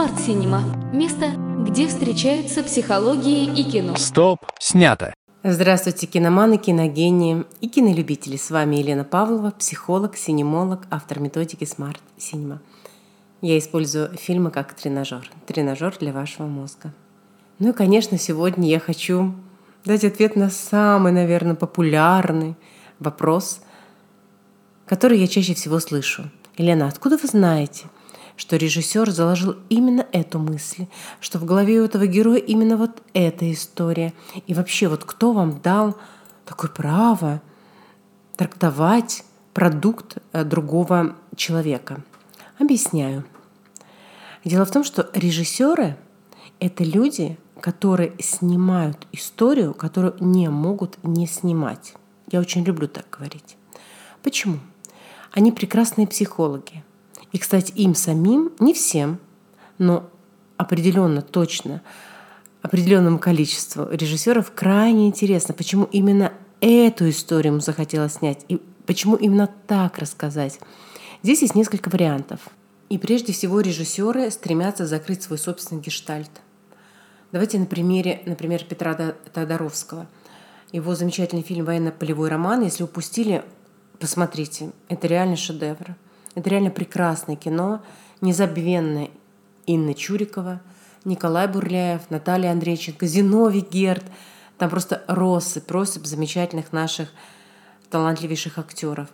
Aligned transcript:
Smart 0.00 0.16
Cinema– 0.16 0.62
место, 0.94 1.26
где 1.68 1.86
встречаются 1.86 2.62
психология 2.62 3.44
и 3.44 3.62
кино. 3.62 3.96
Стоп! 3.96 4.38
Снято! 4.58 5.12
Здравствуйте, 5.44 6.06
киноманы, 6.06 6.56
киногении 6.56 7.44
и 7.60 7.68
кинолюбители. 7.68 8.38
С 8.38 8.50
вами 8.50 8.76
Елена 8.76 9.04
Павлова, 9.04 9.50
психолог, 9.50 10.16
синемолог, 10.16 10.86
автор 10.90 11.20
методики 11.20 11.64
Smart 11.64 11.98
Cinema. 12.16 12.60
Я 13.42 13.58
использую 13.58 14.16
фильмы 14.16 14.50
как 14.50 14.72
тренажер. 14.72 15.30
Тренажер 15.46 15.94
для 16.00 16.14
вашего 16.14 16.46
мозга. 16.46 16.94
Ну 17.58 17.68
и, 17.68 17.74
конечно, 17.74 18.16
сегодня 18.16 18.70
я 18.70 18.80
хочу 18.80 19.34
дать 19.84 20.04
ответ 20.04 20.34
на 20.34 20.48
самый, 20.48 21.12
наверное, 21.12 21.56
популярный 21.56 22.56
вопрос, 23.00 23.60
который 24.86 25.18
я 25.18 25.26
чаще 25.26 25.52
всего 25.52 25.78
слышу. 25.78 26.30
Елена, 26.56 26.88
откуда 26.88 27.18
вы 27.18 27.28
знаете, 27.28 27.84
что 28.36 28.56
режиссер 28.56 29.10
заложил 29.10 29.56
именно 29.68 30.06
эту 30.12 30.38
мысль, 30.38 30.86
что 31.20 31.38
в 31.38 31.44
голове 31.44 31.80
у 31.80 31.84
этого 31.84 32.06
героя 32.06 32.38
именно 32.38 32.76
вот 32.76 33.02
эта 33.12 33.50
история. 33.52 34.12
И 34.46 34.54
вообще, 34.54 34.88
вот 34.88 35.04
кто 35.04 35.32
вам 35.32 35.60
дал 35.60 35.96
такое 36.44 36.70
право 36.70 37.42
трактовать 38.36 39.24
продукт 39.54 40.18
э, 40.32 40.44
другого 40.44 41.16
человека? 41.36 42.02
Объясняю. 42.58 43.24
Дело 44.44 44.64
в 44.64 44.70
том, 44.70 44.84
что 44.84 45.10
режиссеры— 45.12 45.96
это 46.60 46.84
люди, 46.84 47.38
которые 47.60 48.14
снимают 48.18 49.06
историю, 49.12 49.74
которую 49.74 50.16
не 50.20 50.48
могут 50.48 50.98
не 51.02 51.26
снимать. 51.26 51.94
Я 52.30 52.40
очень 52.40 52.64
люблю 52.64 52.88
так 52.88 53.06
говорить. 53.10 53.56
Почему? 54.22 54.58
Они 55.32 55.52
прекрасные 55.52 56.06
психологи. 56.06 56.82
И, 57.32 57.38
кстати, 57.38 57.72
им 57.72 57.94
самим, 57.94 58.52
не 58.58 58.74
всем, 58.74 59.18
но 59.78 60.08
определенно, 60.56 61.22
точно, 61.22 61.82
определенному 62.62 63.18
количеству 63.18 63.88
режиссеров 63.90 64.52
крайне 64.52 65.06
интересно, 65.06 65.54
почему 65.54 65.84
именно 65.84 66.32
эту 66.60 67.08
историю 67.08 67.52
ему 67.52 67.60
захотелось 67.60 68.14
снять 68.14 68.44
и 68.48 68.60
почему 68.86 69.16
именно 69.16 69.48
так 69.66 69.98
рассказать. 69.98 70.58
Здесь 71.22 71.42
есть 71.42 71.54
несколько 71.54 71.88
вариантов. 71.88 72.40
И 72.88 72.98
прежде 72.98 73.32
всего 73.32 73.60
режиссеры 73.60 74.30
стремятся 74.30 74.86
закрыть 74.86 75.22
свой 75.22 75.38
собственный 75.38 75.80
гештальт. 75.80 76.30
Давайте 77.30 77.58
на 77.58 77.66
примере, 77.66 78.22
например, 78.26 78.64
Петра 78.64 78.94
Тодоровского. 79.32 80.08
Его 80.72 80.94
замечательный 80.96 81.42
фильм 81.42 81.64
«Военно-полевой 81.64 82.28
роман». 82.28 82.62
Если 82.62 82.82
упустили, 82.82 83.44
посмотрите. 84.00 84.72
Это 84.88 85.06
реально 85.06 85.36
шедевр. 85.36 85.94
Это 86.34 86.48
реально 86.48 86.70
прекрасное 86.70 87.36
кино, 87.36 87.82
незабвенное 88.20 89.10
Инна 89.66 89.94
Чурикова, 89.94 90.60
Николай 91.04 91.48
Бурляев, 91.48 92.10
Наталья 92.10 92.52
Андрейченко, 92.52 93.06
Зиновий 93.06 93.60
Герд. 93.60 94.04
Там 94.58 94.70
просто 94.70 95.02
россыпь, 95.06 95.70
россыпь 95.70 96.06
замечательных 96.06 96.72
наших 96.72 97.08
талантливейших 97.90 98.58
актеров. 98.58 99.08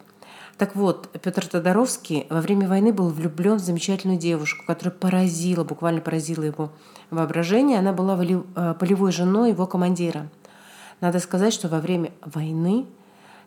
Так 0.59 0.75
вот, 0.75 1.11
Петр 1.23 1.47
Тодоровский 1.47 2.27
во 2.31 2.41
время 2.41 2.67
войны 2.67 2.93
был 2.93 3.11
влюблен 3.11 3.57
в 3.57 3.61
замечательную 3.61 4.19
девушку, 4.19 4.65
которая 4.67 4.93
поразила, 4.93 5.65
буквально 5.65 6.01
поразила 6.01 6.45
его 6.45 6.73
воображение. 7.11 7.79
Она 7.79 7.93
была 7.93 8.19
э, 8.25 8.75
полевой 8.79 9.13
женой 9.13 9.51
его 9.51 9.67
командира. 9.67 10.29
Надо 11.03 11.19
сказать, 11.21 11.53
что 11.53 11.69
во 11.69 11.81
время 11.81 12.13
войны 12.23 12.87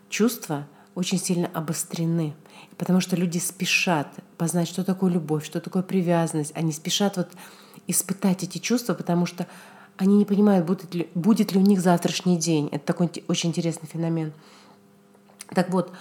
чувства 0.08 0.66
очень 0.94 1.18
сильно 1.18 1.48
обострены– 1.48 2.34
потому 2.80 3.00
что 3.00 3.14
люди 3.14 3.36
спешат 3.36 4.08
познать, 4.38 4.66
что 4.66 4.84
такое 4.84 5.10
любовь, 5.10 5.44
что 5.44 5.60
такое 5.60 5.82
привязанность. 5.82 6.52
Они 6.54 6.72
спешат 6.72 7.18
вот 7.18 7.28
испытать 7.86 8.42
эти 8.42 8.56
чувства, 8.56 8.94
потому 8.94 9.26
что 9.26 9.46
они 9.98 10.16
не 10.16 10.24
понимают, 10.24 10.64
будет 10.64 10.94
ли, 10.94 11.10
будет 11.14 11.52
ли 11.52 11.58
у 11.58 11.62
них 11.62 11.82
завтрашний 11.82 12.38
день. 12.38 12.70
Это 12.72 12.86
такой 12.86 13.10
очень 13.28 13.50
интересный 13.50 13.86
феномен. 13.86 14.32
Так 15.54 15.68
вот, 15.68 15.92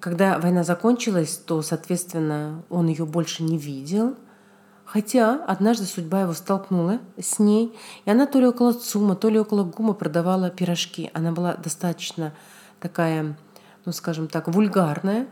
когда 0.00 0.40
война 0.40 0.64
закончилась, 0.64 1.36
то, 1.36 1.62
соответственно, 1.62 2.64
он 2.70 2.88
ее 2.88 3.06
больше 3.06 3.44
не 3.44 3.56
видел. 3.56 4.16
Хотя 4.84 5.44
однажды 5.44 5.84
судьба 5.84 6.22
его 6.22 6.32
столкнула 6.32 6.98
с 7.20 7.38
ней, 7.38 7.72
и 8.04 8.10
она 8.10 8.26
то 8.26 8.40
ли 8.40 8.48
около 8.48 8.72
ЦУМа, 8.72 9.14
то 9.14 9.28
ли 9.28 9.38
около 9.38 9.62
ГУМа 9.62 9.92
продавала 9.92 10.50
пирожки. 10.50 11.08
Она 11.14 11.30
была 11.30 11.54
достаточно 11.54 12.34
такая, 12.80 13.36
ну 13.84 13.92
скажем 13.92 14.28
так, 14.28 14.48
вульгарная, 14.48 15.26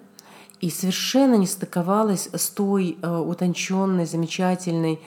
и 0.60 0.70
совершенно 0.70 1.34
не 1.34 1.46
стыковалась 1.46 2.28
с 2.32 2.50
той 2.50 2.98
э, 3.00 3.16
утонченной, 3.16 4.06
замечательной 4.06 5.00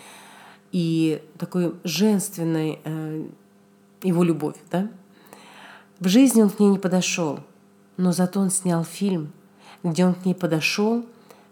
и 0.72 1.22
такой 1.38 1.75
женственной 1.84 2.79
э, 2.84 3.25
его 4.03 4.24
любовью. 4.24 4.62
Да? 4.72 4.90
В 6.00 6.07
жизни 6.07 6.41
он 6.41 6.50
к 6.50 6.59
ней 6.59 6.69
не 6.69 6.79
подошел, 6.79 7.40
но 7.97 8.12
зато 8.12 8.40
он 8.40 8.50
снял 8.50 8.84
фильм, 8.84 9.34
где 9.84 10.06
он 10.06 10.16
к 10.16 10.25
ней 10.25 10.34
подошел, 10.34 11.06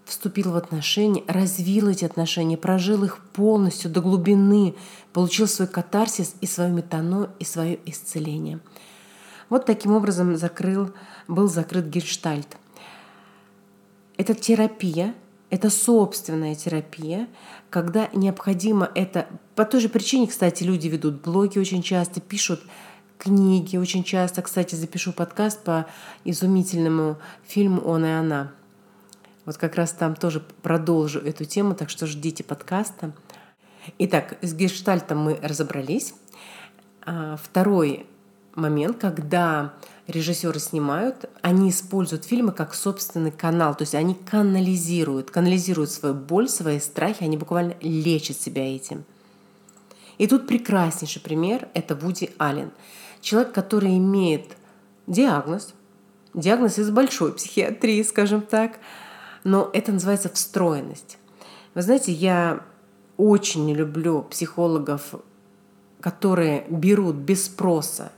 вступил 0.05 0.51
в 0.51 0.55
отношения, 0.55 1.23
развил 1.27 1.89
эти 1.89 2.05
отношения, 2.05 2.57
прожил 2.57 3.03
их 3.03 3.19
полностью 3.33 3.91
до 3.91 4.01
глубины, 4.01 4.75
получил 5.13 5.47
свой 5.47 5.67
катарсис 5.67 6.35
и 6.41 6.47
свою 6.47 6.73
метану, 6.73 7.29
и 7.37 7.43
свое 7.43 7.79
исцеление. 7.85 8.59
Вот 9.49 9.65
таким 9.65 9.93
образом 9.93 10.35
закрыл, 10.37 10.91
был 11.27 11.47
закрыт 11.47 11.85
гельштальт– 11.85 12.57
это 14.19 14.33
терапия, 14.33 15.15
это 15.49 15.69
собственная 15.69 16.53
терапия, 16.53 17.29
когда 17.69 18.09
необходимо 18.13 18.91
это... 18.93 19.27
По 19.55 19.63
той 19.63 19.79
же 19.79 19.87
причине, 19.87 20.27
кстати, 20.27 20.63
люди 20.63 20.89
ведут 20.89 21.21
блоги 21.21 21.57
очень 21.57 21.81
часто, 21.81 22.19
пишут 22.19 22.59
книги 23.17 23.77
очень 23.77 24.03
часто. 24.03 24.41
Кстати, 24.41 24.75
запишу 24.75 25.13
подкаст 25.13 25.63
по 25.63 25.85
изумительному 26.25 27.17
фильму 27.47 27.79
«Он 27.79 28.03
и 28.03 28.09
она». 28.09 28.51
Вот 29.45 29.55
как 29.55 29.75
раз 29.75 29.93
там 29.93 30.15
тоже 30.15 30.41
продолжу 30.63 31.19
эту 31.19 31.45
тему, 31.45 31.73
так 31.73 31.89
что 31.89 32.05
ждите 32.05 32.43
подкаста. 32.43 33.13
Итак, 33.99 34.37
с 34.41 34.53
гештальтом 34.53 35.19
мы 35.19 35.39
разобрались. 35.41 36.13
А, 37.05 37.37
второй 37.41 38.05
момент, 38.55 38.97
когда 38.97 39.73
режиссеры 40.07 40.59
снимают, 40.59 41.29
они 41.41 41.69
используют 41.69 42.25
фильмы 42.25 42.51
как 42.51 42.73
собственный 42.73 43.31
канал, 43.31 43.75
то 43.75 43.83
есть 43.83 43.95
они 43.95 44.15
канализируют, 44.15 45.31
канализируют 45.31 45.91
свою 45.91 46.15
боль, 46.15 46.49
свои 46.49 46.79
страхи, 46.79 47.23
они 47.23 47.37
буквально 47.37 47.75
лечат 47.81 48.37
себя 48.37 48.75
этим. 48.75 49.03
И 50.17 50.27
тут 50.27 50.47
прекраснейший 50.47 51.21
пример– 51.21 51.69
это 51.73 51.95
Вуди 51.95 52.31
Аллен. 52.37 52.71
Человек, 53.21 53.53
который 53.53 53.97
имеет 53.97 54.57
диагноз, 55.07 55.73
диагноз 56.33 56.77
из 56.77 56.89
большой 56.89 57.33
психиатрии, 57.33 58.03
скажем 58.03 58.41
так, 58.41 58.79
но 59.43 59.69
это 59.73 59.91
называется 59.91 60.29
встроенность. 60.29 61.17
Вы 61.73 61.81
знаете, 61.81 62.11
я 62.11 62.65
очень 63.17 63.65
не 63.65 63.73
люблю 63.73 64.23
психологов, 64.23 65.15
которые 66.01 66.65
берут 66.69 67.15
без 67.15 67.45
спроса 67.45 68.11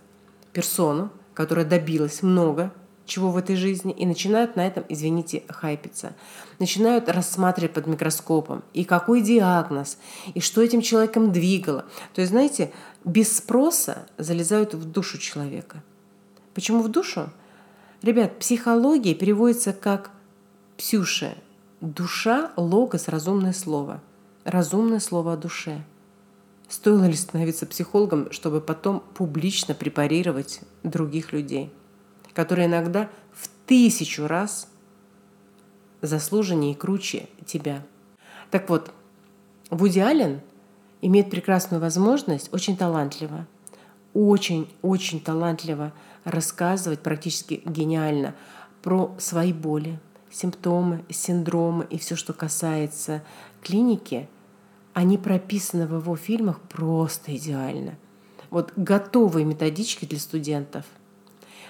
персону, 0.54 1.12
которая 1.34 1.66
добилась 1.66 2.22
много 2.22 2.72
чего 3.12 3.30
в 3.30 3.38
этой 3.38 3.58
жизни, 3.58 3.92
и 3.92 4.06
начинают 4.06 4.56
на 4.56 4.66
этом, 4.66 4.86
извините, 4.88 5.44
хайпиться. 5.50 6.14
Начинают 6.60 7.10
рассматривать 7.10 7.74
под 7.74 7.88
микроскопом, 7.88 8.64
и 8.74 8.86
какой 8.86 9.22
диагноз, 9.22 9.98
и 10.34 10.40
что 10.40 10.62
этим 10.62 10.82
человеком 10.82 11.32
двигало. 11.34 11.86
То 12.14 12.22
есть, 12.22 12.32
знаете, 12.32 12.72
без 13.04 13.36
спроса 13.36 14.06
залезают 14.18 14.74
в 14.74 14.90
душу 14.90 15.18
человека. 15.18 15.84
Почему 16.54 16.82
в 16.82 16.90
душу? 16.90 17.30
Ребят, 18.02 18.40
психология 18.40 19.14
переводится 19.14 19.74
как 19.74 20.12
псюше. 20.78 21.38
Душа, 21.82 22.52
логос, 22.56 23.10
разумное 23.10 23.54
слово. 23.54 24.02
Разумное 24.46 25.00
слово 25.00 25.34
о 25.34 25.38
душе. 25.38 25.84
Стоило 26.72 27.04
ли 27.04 27.16
становиться 27.16 27.66
психологом, 27.66 28.32
чтобы 28.32 28.62
потом 28.62 29.04
публично 29.14 29.76
препарировать 29.76 30.62
других 30.84 31.34
людей, 31.34 31.70
которые 32.32 32.68
иногда 32.68 33.10
в 33.34 33.50
тысячу 33.66 34.26
раз 34.26 34.70
заслуженнее 36.02 36.72
и 36.72 36.76
круче 36.76 37.28
тебя. 37.46 37.84
Так 38.52 38.70
вот, 38.70 38.94
Вуди 39.70 40.00
Аллен 40.00 40.40
имеет 41.02 41.30
прекрасную 41.30 41.82
возможность, 41.82 42.54
очень 42.54 42.78
талантливо, 42.78 43.48
очень-очень 44.14 45.20
талантливо 45.20 45.92
рассказывать 46.24 47.02
практически 47.02 47.62
гениально 47.66 48.34
про 48.82 49.14
свои 49.20 49.52
боли, 49.52 50.00
симптомы, 50.32 51.04
синдромы 51.10 51.86
и 51.90 51.98
все, 51.98 52.16
что 52.16 52.32
касается 52.32 53.24
клиники– 53.62 54.30
они 54.94 55.18
прописаны 55.18 55.88
в 55.88 55.96
его 55.96 56.16
фильмах 56.16 56.60
просто 56.62 57.36
идеально. 57.36 57.96
Вот 58.50 58.74
готовые 58.76 59.46
методички 59.46 60.06
для 60.06 60.20
студентов. 60.20 60.86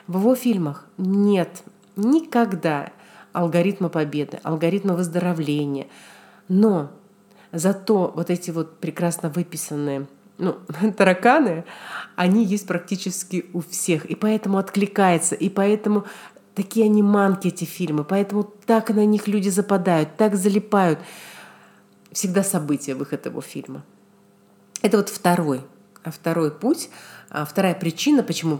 В 0.07 0.17
его 0.17 0.35
фильмах 0.35 0.87
нет 0.97 1.63
никогда 1.95 2.91
алгоритма 3.33 3.89
победы, 3.89 4.39
алгоритма 4.43 4.93
выздоровления. 4.95 5.87
Но 6.47 6.91
Зато 7.51 8.13
вот 8.15 8.29
эти 8.29 8.51
вот 8.51 8.77
прекрасно 8.77 9.29
выписанные 9.29 10.07
ну, 10.37 10.57
тараканы, 10.97 11.65
они 12.15 12.45
есть 12.45 12.67
практически 12.67 13.45
у 13.53 13.61
всех. 13.61 14.05
И 14.05 14.15
поэтому 14.15 14.57
откликается, 14.57 15.35
и 15.35 15.49
поэтому 15.49 16.05
такие 16.55 16.85
они 16.85 17.03
манки, 17.03 17.49
эти 17.49 17.65
фильмы. 17.65 18.03
Поэтому 18.03 18.43
так 18.43 18.89
на 18.89 19.05
них 19.05 19.27
люди 19.27 19.49
западают, 19.49 20.15
так 20.17 20.35
залипают. 20.35 20.99
Всегда 22.11 22.43
события 22.43 22.95
выход 22.95 23.25
его 23.25 23.41
фильма. 23.41 23.85
Это 24.81 24.97
вот 24.97 25.09
второй, 25.09 25.61
второй 26.03 26.51
путь, 26.51 26.89
а 27.29 27.45
вторая 27.45 27.75
причина, 27.75 28.23
почему 28.23 28.59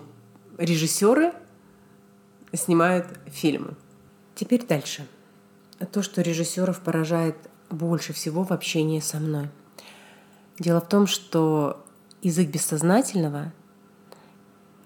режиссеры 0.57 1.33
снимают 2.53 3.07
фильмы. 3.27 3.75
Теперь 4.35 4.65
дальше. 4.65 5.07
То, 5.91 6.01
что 6.03 6.21
режиссеров 6.21 6.79
поражает 6.79 7.35
больше 7.69 8.13
всего 8.13 8.43
в 8.43 8.51
общении 8.51 8.99
со 8.99 9.17
мной. 9.17 9.49
Дело 10.59 10.79
в 10.79 10.87
том, 10.87 11.07
что 11.07 11.83
язык 12.21 12.49
бессознательного, 12.49 13.51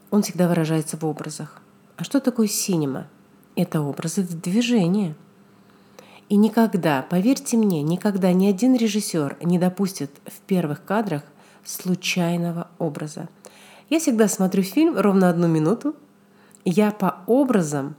он 0.10 0.24
всегда 0.24 0.48
выражается 0.48 0.96
в 0.98 1.06
образах. 1.06 1.62
А 1.98 2.04
что 2.04 2.20
такое 2.20 2.48
синема? 2.48 3.08
Это 3.56 3.82
образы 3.82 4.24
движения. 4.24 5.16
И 6.28 6.38
никогда, 6.38 7.06
поверьте 7.08 7.56
мне, 7.56 7.84
никогда 7.84 8.34
ни 8.34 8.48
один 8.48 8.76
режиссер 8.76 9.38
не 9.42 9.60
допустит 9.60 10.10
в 10.26 10.40
первых 10.42 10.84
кадрах 10.84 11.22
случайного 11.64 12.68
образа. 12.80 13.30
Я 13.90 14.00
всегда 14.00 14.28
смотрю 14.28 14.64
фильм 14.64 14.98
ровно 14.98 15.30
одну 15.30 15.48
минуту. 15.48 15.96
Я 16.64 16.90
по 16.90 17.20
образам 17.28 17.96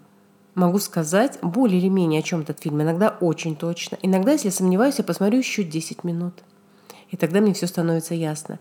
могу 0.57 0.81
сказать 0.81 1.39
более 1.41 1.79
или 1.79 1.89
менее 1.89 2.19
о 2.19 2.23
чем 2.23 2.41
этот 2.41 2.61
фильм. 2.61 2.83
Иногда 2.83 3.17
очень 3.21 3.55
точно. 3.55 3.97
Иногда, 4.03 4.33
если 4.33 4.49
сомневаюсь, 4.49 4.99
я 4.99 5.05
посмотрю 5.05 5.39
еще 5.39 5.63
10 5.63 6.03
минут. 6.03 6.35
И 7.11 7.17
тогда 7.17 7.41
мне 7.41 7.55
все 7.55 7.69
становится 7.69 8.15
ясно. 8.15 8.59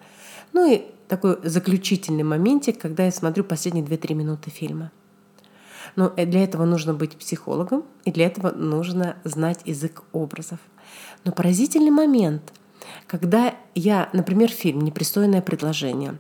Ну 0.54 0.72
и 0.72 0.84
такой 1.08 1.40
заключительный 1.42 2.24
моментик, 2.24 2.80
когда 2.80 3.06
я 3.06 3.12
смотрю 3.12 3.44
последние 3.44 3.84
2-3 3.84 4.14
минуты 4.14 4.52
фильма– 4.52 4.92
но 5.96 6.14
э, 6.16 6.26
для 6.26 6.44
этого 6.44 6.66
нужно 6.66 6.94
быть 6.94 7.18
психологом, 7.18 7.84
и 8.04 8.12
для 8.12 8.28
этого 8.28 8.52
нужно 8.52 9.18
знать 9.24 9.60
язык 9.66 10.04
образов. 10.12 10.60
Но 11.24 11.32
поразительный 11.32 11.92
момент, 11.92 12.54
когда 13.08 13.56
я, 13.74 14.10
например, 14.14 14.50
фильм 14.50 14.82
«Непристойное 14.82 15.42
предложение», 15.42 16.18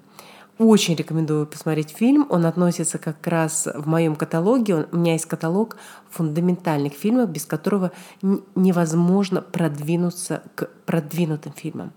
очень 0.57 0.95
рекомендую 0.95 1.47
посмотреть 1.47 1.89
фильм. 1.89 2.27
Он 2.29 2.45
относится 2.45 2.97
как 2.97 3.27
раз 3.27 3.67
в 3.73 3.87
моем 3.87 4.15
каталоге. 4.15 4.87
У 4.89 4.97
меня 4.97 5.13
есть 5.13 5.25
каталог 5.25 5.75
фундаментальных 6.09 6.93
фильмов, 6.93 7.29
без 7.29 7.45
которого 7.45 7.91
невозможно 8.21 9.41
продвинуться 9.41 10.43
к 10.55 10.69
продвинутым 10.85 11.51
фильмам. 11.51 11.91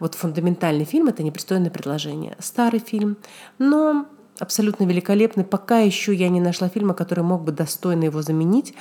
Вот 0.00 0.16
фундаментальный 0.16 0.84
фильм— 0.84 1.06
это 1.08 1.22
«Непристойное 1.22 1.70
предложение». 1.70 2.36
Старый 2.40 2.80
фильм, 2.80 3.16
но 3.58 4.06
абсолютно 4.38 4.84
великолепный. 4.84 5.44
Пока 5.44 5.78
еще 5.78 6.14
я 6.14 6.28
не 6.28 6.40
нашла 6.40 6.68
фильма, 6.68 6.94
который 6.94 7.24
мог 7.24 7.42
бы 7.42 7.52
достойно 7.52 8.04
его 8.04 8.22
заменить, 8.22 8.74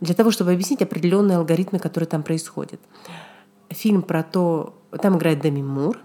для 0.00 0.14
того, 0.14 0.30
чтобы 0.30 0.52
объяснить 0.52 0.82
определенные 0.82 1.38
алгоритмы, 1.38 1.78
которые 1.78 2.06
там 2.06 2.22
происходят. 2.22 2.80
Фильм 3.70 4.02
про 4.02 4.22
то, 4.22 4.80
там 5.02 5.18
играет 5.18 5.40
Деми 5.40 5.62
Мур, 5.62 5.98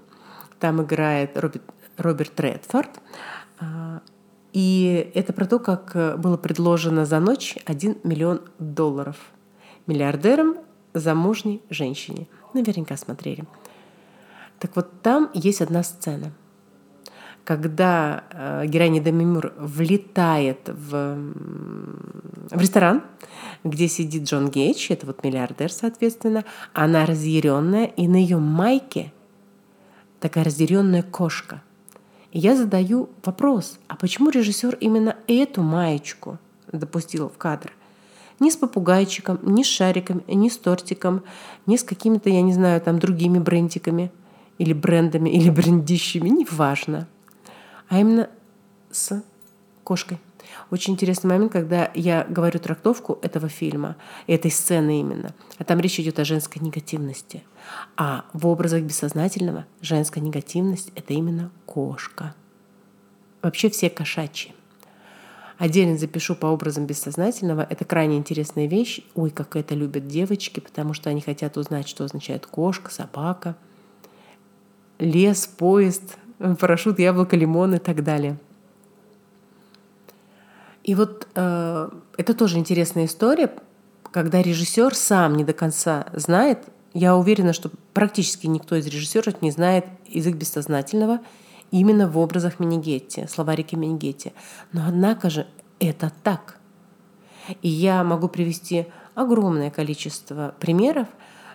там 0.59 0.81
играет 0.81 1.37
Роберт, 1.37 1.63
Роберт 1.97 2.39
Редфорд, 2.39 2.89
а, 3.59 4.01
и 4.51 5.11
это 5.13 5.31
про 5.33 5.45
то, 5.45 5.59
как 5.59 6.19
было 6.19 6.37
предложено 6.37 7.05
за 7.05 7.19
ночь 7.19 7.57
1 7.65 7.97
миллион 8.03 8.41
долларов 8.59 9.17
миллиардерам 9.87 10.57
замужней 10.93 11.61
женщине. 11.69 12.27
Наверняка 12.53 12.97
смотрели. 12.97 13.45
Так 14.59 14.75
вот, 14.75 15.01
там 15.01 15.29
есть 15.33 15.61
одна 15.61 15.83
сцена– 15.83 16.31
когда 17.43 18.23
э, 18.31 18.65
героиня 18.67 19.01
Демимур 19.01 19.53
влетает 19.57 20.69
в, 20.69 21.17
в 22.49 22.61
ресторан, 22.61 23.03
где 23.63 23.87
сидит 23.87 24.23
Джон 24.23 24.49
Гейдж, 24.49 24.87
это 24.89 25.05
вот 25.05 25.23
миллиардер, 25.23 25.71
соответственно, 25.71 26.45
она 26.73 27.05
разъяренная, 27.05 27.85
и 27.85 28.07
на 28.07 28.15
ее 28.15 28.37
майке 28.37 29.11
такая 30.19 30.45
разъяренная 30.45 31.03
кошка. 31.03 31.61
И 32.31 32.39
я 32.39 32.55
задаю 32.55 33.09
вопрос, 33.23 33.77
а 33.87 33.95
почему 33.95 34.29
режиссер 34.29 34.77
именно 34.79 35.17
эту 35.27 35.61
маечку 35.61 36.39
допустил 36.71 37.29
в 37.29 37.37
кадр? 37.37 37.73
Ни 38.39 38.49
с 38.49 38.55
попугайчиком, 38.55 39.39
ни 39.43 39.63
с 39.63 39.67
шариком, 39.67 40.23
ни 40.27 40.49
с 40.49 40.57
тортиком, 40.57 41.23
ни 41.65 41.77
с 41.77 41.83
какими-то, 41.83 42.29
я 42.29 42.41
не 42.41 42.53
знаю, 42.53 42.81
там 42.81 42.99
другими 42.99 43.37
брендиками 43.37 44.11
или 44.57 44.73
брендами, 44.73 45.29
или 45.29 45.49
брендищами, 45.49 46.29
неважно 46.29 47.07
а 47.93 47.99
именно 47.99 48.27
с 48.89 49.23
кошкой. 49.83 50.17
Очень 50.71 50.93
интересный 50.93 51.27
момент, 51.27 51.51
когда 51.51 51.91
я 51.93 52.25
говорю 52.27 52.57
трактовку 52.59 53.19
этого 53.21 53.49
фильма, 53.49 53.97
этой 54.25 54.49
сцены 54.49 54.99
именно. 54.99 55.35
А 55.59 55.63
там 55.63 55.79
речь 55.79 55.99
идет 55.99 56.17
о 56.17 56.25
женской 56.25 56.59
негативности. 56.59 57.43
А 57.95 58.25
в 58.33 58.47
образах 58.47 58.81
бессознательного 58.81 59.67
женская 59.79 60.21
негативность— 60.21 60.91
это 60.95 61.13
именно 61.13 61.51
кошка. 61.67 62.33
Вообще 63.43 63.69
все 63.69 63.91
кошачьи. 63.91 64.55
Отдельно 65.59 65.95
запишу 65.95 66.33
по 66.33 66.47
образам 66.47 66.87
бессознательного. 66.87 67.61
Это 67.61 67.85
крайне 67.85 68.17
интересная 68.17 68.65
вещь. 68.65 69.01
Ой, 69.13 69.29
как 69.29 69.55
это 69.55 69.75
любят 69.75 70.07
девочки, 70.07 70.59
потому 70.59 70.95
что 70.95 71.11
они 71.11 71.21
хотят 71.21 71.57
узнать, 71.57 71.87
что 71.87 72.05
означает 72.05 72.47
кошка, 72.47 72.89
собака, 72.89 73.55
лес, 74.97 75.45
поезд, 75.45 76.17
парашют, 76.59 76.99
яблоко, 76.99 77.35
лимон 77.35 77.75
и 77.75 77.79
так 77.79 78.03
далее. 78.03 78.37
И 80.83 80.95
вот 80.95 81.27
э, 81.35 81.89
это 82.17 82.33
тоже 82.33 82.57
интересная 82.57 83.05
история, 83.05 83.53
когда 84.11 84.41
режиссер 84.41 84.93
сам 84.95 85.35
не 85.35 85.43
до 85.43 85.53
конца 85.53 86.07
знает. 86.13 86.59
Я 86.93 87.15
уверена, 87.15 87.53
что 87.53 87.71
практически 87.93 88.47
никто 88.47 88.75
из 88.75 88.85
режиссеров 88.85 89.41
не 89.41 89.49
знает 89.49 89.85
язык 90.07 90.35
бессознательного 90.35 91.19
именно 91.71 92.07
в 92.07 92.17
образах 92.17 92.59
Минигетти, 92.59 93.25
словарике 93.27 93.77
Минигетти. 93.77 94.33
Но 94.73 94.83
однако 94.87 95.29
же 95.29 95.47
это 95.79 96.11
так. 96.21 96.57
И 97.61 97.69
я 97.69 98.03
могу 98.03 98.27
привести 98.27 98.87
огромное 99.15 99.71
количество 99.71 100.53
примеров, 100.59 101.07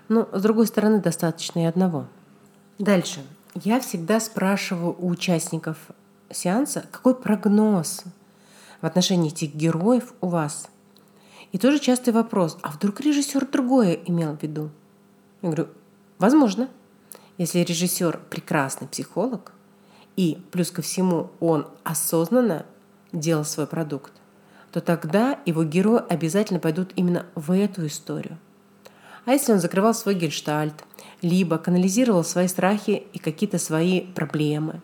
но 0.09 0.29
с 0.33 0.43
другой 0.43 0.67
стороны 0.67 1.01
достаточно 1.01 1.61
и 1.61 1.67
одного. 1.67 2.07
Дальше. 2.79 3.21
Я 3.65 3.81
всегда 3.81 4.21
спрашиваю 4.21 4.95
у 4.99 5.09
участников 5.09 5.77
сеанса, 6.31 6.85
какой 6.93 7.15
прогноз 7.15 8.05
в 8.81 8.87
отношении 8.87 9.33
этих 9.33 9.55
героев 9.55 10.15
у 10.21 10.29
вас. 10.29 10.69
И 11.51 11.59
тоже 11.59 11.81
частый 11.81 12.13
вопрос, 12.13 12.57
а 12.63 12.71
вдруг 12.71 13.01
режиссер 13.01 13.47
другое 13.47 13.95
имел 13.95 14.37
в 14.37 14.43
виду? 14.43 14.71
Я 15.43 15.49
говорю, 15.49 15.69
возможно. 16.19 16.69
Если 17.37 17.61
режиссер 17.61 18.21
прекрасный 18.31 18.87
психолог, 18.87 19.53
и 20.17 20.41
плюс 20.53 20.71
ко 20.71 20.83
всему 20.83 21.31
он 21.41 21.67
осознанно 21.83 22.65
делал 23.13 23.45
свой 23.45 23.67
продукт, 23.67 24.13
то 24.71 24.81
тогда 24.81 25.39
его 25.47 25.65
герои 25.65 26.03
обязательно 26.09 26.61
пойдут 26.61 26.93
именно 26.95 27.27
в 27.35 27.51
эту 27.53 27.87
историю. 27.87 28.39
А 29.29 29.33
если 29.33 29.53
он 29.53 29.59
закрывал 29.59 29.93
свой 29.93 30.15
гельштальт, 30.15 30.87
либо 31.21 31.59
канализировал 31.59 32.25
свои 32.25 32.49
страхи 32.49 33.03
и 33.13 33.19
какие-то 33.19 33.59
свои 33.59 34.01
проблемы, 34.01 34.81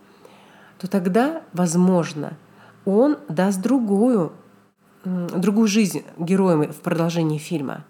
то 0.79 0.87
тогда, 0.87 1.45
возможно, 1.55 2.37
он 2.85 3.17
даст 3.31 3.63
другую, 3.63 4.33
другую 5.03 5.67
жизнь 5.67 6.03
героям 6.19 6.71
в 6.71 6.77
продолжении 6.83 7.39
фильма. 7.39 7.87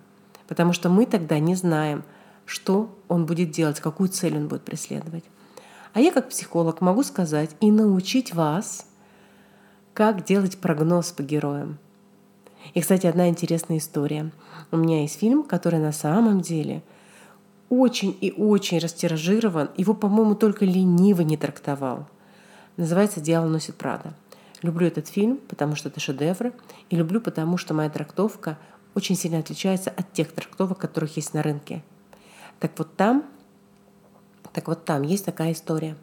Потому 0.47 0.73
что 0.73 0.89
мы 0.89 1.07
тогда 1.07 1.41
не 1.41 1.57
знаем, 1.57 2.05
что 2.47 2.97
он 3.09 3.27
будет 3.27 3.51
делать, 3.51 3.81
какую 3.81 4.09
цель 4.09 4.37
он 4.37 4.47
будет 4.47 4.63
преследовать. 4.63 5.25
А 5.93 5.99
я 5.99 6.13
как 6.13 6.29
психолог 6.29 6.81
могу 6.81 7.03
сказать 7.03 7.51
и 7.61 7.73
научить 7.73 8.33
вас, 8.33 8.87
как 9.93 10.25
делать 10.25 10.59
прогноз 10.59 11.11
по 11.11 11.25
героям. 11.25 11.81
И, 12.73 12.81
кстати, 12.81 13.07
одна 13.07 13.29
интересная 13.29 13.79
история. 13.79 14.33
У 14.71 14.77
меня 14.77 15.03
есть 15.03 15.19
фильм, 15.19 15.43
который 15.43 15.79
на 15.79 15.93
самом 15.93 16.41
деле– 16.41 16.83
очень 17.69 18.17
и 18.21 18.33
очень 18.33 18.79
растиражирован. 18.79 19.71
Его, 19.77 19.95
по-моему, 19.95 20.35
только 20.35 20.65
лениво 20.65 21.23
не 21.23 21.37
трактовал. 21.37 22.07
Называется 22.77 23.21
«Дьявол 23.21 23.49
носит 23.49 23.77
Прада». 23.77 24.15
Люблю 24.63 24.87
этот 24.87 25.09
фильм, 25.09 25.39
потому 25.49 25.77
что 25.77 25.89
это 25.89 26.01
шедевр, 26.01 26.53
и 26.91 26.97
люблю, 26.97 27.21
потому 27.21 27.57
что 27.57 27.75
моя 27.75 27.91
трактовка 27.91 28.59
очень 28.95 29.17
сильно 29.17 29.39
отличается 29.39 29.91
от 29.91 30.13
тех 30.13 30.33
трактовок, 30.33 30.79
которых 30.79 31.17
есть 31.17 31.35
на 31.35 31.43
рынке. 31.43 31.83
Так 32.61 32.73
вот 32.79 32.97
там, 32.97 33.25
так 34.53 34.69
вот 34.69 34.85
там 34.85 35.03
есть 35.03 35.25
такая 35.25 35.53
история. 35.53 35.97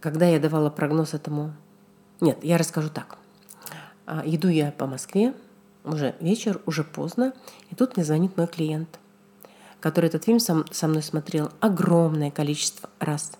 Когда 0.00 0.26
я 0.26 0.40
давала 0.40 0.70
прогноз 0.70 1.14
этому... 1.14 1.52
Нет, 2.20 2.38
я 2.42 2.58
расскажу 2.58 2.88
так. 2.88 3.18
А, 4.06 4.22
иду 4.24 4.48
я 4.48 4.72
по 4.72 4.86
Москве, 4.86 5.34
уже 5.84 6.14
вечер, 6.20 6.60
уже 6.66 6.84
поздно, 6.84 7.32
и 7.70 7.74
тут 7.74 7.96
мне 7.96 8.04
звонит 8.04 8.36
мой 8.36 8.46
клиент– 8.46 8.98
который 9.80 10.06
этот 10.06 10.24
фильм 10.24 10.40
сам, 10.40 10.64
со 10.70 10.88
мной 10.88 11.02
смотрел 11.02 11.50
огромное 11.60 12.30
количество 12.32 12.90
раз. 12.98 13.32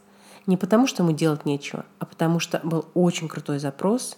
Не 0.46 0.56
потому, 0.56 0.86
что 0.86 1.02
ему 1.02 1.12
делать 1.12 1.44
нечего, 1.44 1.84
а 1.98 2.06
потому 2.06 2.38
что 2.38 2.60
был 2.62 2.86
очень 2.94 3.26
крутой 3.26 3.58
запрос, 3.58 4.16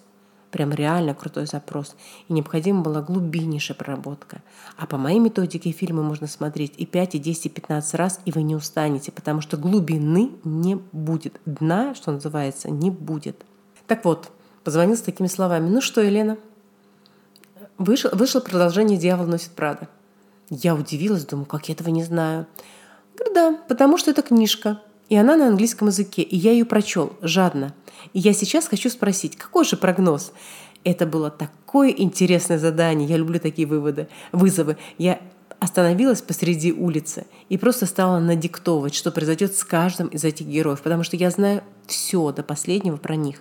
прям 0.51 0.73
реально 0.73 1.15
крутой 1.15 1.47
запрос, 1.47 1.97
и 2.29 2.33
необходима 2.33 2.83
была 2.83 3.01
глубиннейшая 3.01 3.77
проработка. 3.77 4.43
А 4.77 4.87
по 4.87 4.99
моей 4.99 5.21
методике 5.21 5.71
фильмы 5.71 6.03
можно 6.03 6.27
смотреть 6.27 6.75
и 6.77 6.85
5, 6.85 7.15
и 7.15 7.19
10, 7.19 7.47
и 7.47 7.49
15 7.49 7.95
раз, 7.95 8.21
и 8.27 8.33
вы 8.33 8.43
не 8.43 8.57
устанете, 8.57 9.11
потому 9.11 9.41
что 9.41 9.57
глубины 9.57 10.33
не 10.45 10.75
будет. 10.75 11.41
Дна, 11.47 11.95
что 11.95 12.13
называется, 12.13 12.71
не 12.71 12.91
будет. 12.91 13.43
Так 13.87 14.05
вот, 14.05 14.31
позвонил 14.69 14.99
с 14.99 15.01
такими 15.01 15.29
словами. 15.29 15.67
Ну 15.67 15.81
что, 15.81 16.03
Елена, 16.03 16.37
вышло, 17.79 18.11
вышло 18.13 18.41
продолжение 18.41 18.99
«Дьявол 18.99 19.25
носит 19.25 19.53
Прада». 19.53 19.89
Я 20.51 20.75
удивилась, 20.75 21.25
думаю, 21.25 21.47
как 21.47 21.71
я 21.71 21.75
этого 21.75 21.89
не 21.89 22.05
знаю. 22.05 22.47
Говорю, 23.17 23.35
да, 23.35 23.59
потому 23.67 23.97
что 23.97 24.11
это 24.11 24.21
книжка, 24.21 24.83
и 25.09 25.17
она 25.17 25.37
на 25.37 25.49
английском 25.49 25.89
языке, 25.89 26.21
и 26.21 26.37
я 26.37 26.53
ее 26.53 26.67
прочел 26.67 27.15
жадно. 27.23 27.73
И 28.13 28.19
я 28.19 28.35
сейчас 28.35 28.69
хочу 28.69 28.91
спросить, 28.91 29.39
какой 29.39 29.65
же 29.65 29.79
прогноз? 29.79 30.33
Это 30.85 31.07
было 31.07 31.31
такое 31.31 31.89
интересное 31.89 32.59
задание, 32.59 33.09
я 33.09 33.17
люблю 33.17 33.41
такие 33.41 33.67
выводы, 33.67 34.07
вызовы. 34.33 34.77
Я 34.99 35.19
остановилась 35.61 36.21
посреди 36.21 36.75
улицы 36.75 37.25
и 37.49 37.57
просто 37.57 37.87
стала 37.87 38.19
надиктовывать, 38.19 38.95
что 38.95 39.13
произойдет 39.13 39.57
с 39.57 39.65
каждым 39.65 40.09
из 40.09 40.25
этих 40.25 40.45
героев, 40.45 40.83
потому 40.83 41.05
что 41.05 41.17
я 41.17 41.31
знаю 41.31 41.63
все 41.87 42.33
до 42.33 42.43
последнего 42.43 42.99
про 42.99 43.17
них. 43.17 43.41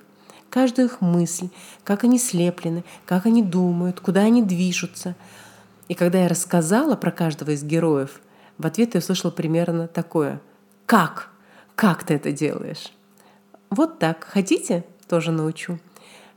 Каждую 0.50 0.88
их 0.88 1.02
мысль, 1.02 1.50
как 1.84 2.04
они 2.04 2.20
слеплены, 2.20 2.84
как 3.06 3.26
они 3.26 3.44
думают, 3.44 4.00
куда 4.00 4.22
они 4.22 4.42
движутся. 4.42 5.16
И 5.88 5.94
когда 5.94 6.20
я 6.24 6.28
рассказала 6.28 6.96
про 6.96 7.12
каждого 7.12 7.52
из 7.52 7.64
героев, 7.64 8.22
в 8.58 8.66
ответ 8.66 8.94
я 8.94 9.00
услышала 9.00 9.32
примерно 9.32 9.88
такое. 9.88 10.42
«Как? 10.86 11.30
Как 11.76 12.04
ты 12.04 12.16
это 12.16 12.32
делаешь?» 12.32 12.92
Вот 13.70 14.00
так. 14.00 14.26
Хотите? 14.30 14.86
Тоже 15.08 15.32
научу. 15.32 15.80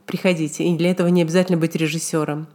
Приходите. 0.05 0.65
И 0.65 0.77
для 0.77 0.91
этого 0.91 1.07
не 1.07 1.21
обязательно 1.21 1.57
быть 1.57 1.75
режиссером. 1.75 2.47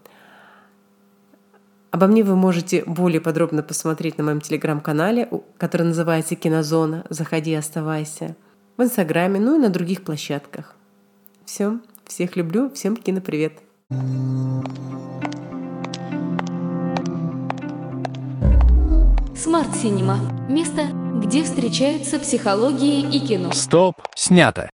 Обо 1.90 2.06
мне 2.08 2.22
вы 2.22 2.36
можете 2.36 2.84
более 2.84 3.20
подробно 3.20 3.62
посмотреть 3.62 4.18
на 4.18 4.24
моем 4.24 4.40
телеграм-канале, 4.40 5.30
который 5.56 5.86
называется 5.86 6.34
«Кинозона». 6.34 7.06
Заходи, 7.08 7.54
оставайся. 7.54 8.36
В 8.76 8.82
Инстаграме, 8.82 9.40
ну 9.40 9.56
и 9.56 9.58
на 9.58 9.70
других 9.70 10.04
площадках. 10.04 10.74
Все. 11.46 11.78
Всех 12.06 12.36
люблю. 12.36 12.70
Всем 12.70 12.96
кинопривет. 12.96 13.60
Смарт 19.36 19.74
Синема. 19.76 20.18
Место, 20.48 20.88
где 21.22 21.44
встречаются 21.44 22.18
психология 22.18 23.00
и 23.00 23.20
кино. 23.20 23.52
Стоп, 23.52 23.94
снято. 24.14 24.68